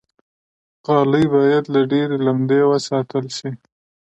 غالۍ 0.85 1.25
باید 1.35 1.63
له 1.73 1.81
ډېرې 1.91 2.17
لمدې 2.25 2.61
وساتل 2.71 3.25
شي. 3.37 3.51